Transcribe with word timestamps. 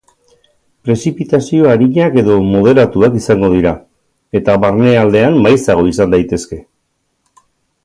Prezipitazio 0.87 1.67
arinak 1.73 2.17
edo 2.21 2.37
moderatuak 2.47 3.19
izango 3.21 3.51
dira, 3.57 3.75
eta 4.41 4.57
barnealdean 4.65 5.39
maizago 5.45 5.85
izan 5.93 6.17
daitezke. 6.19 6.61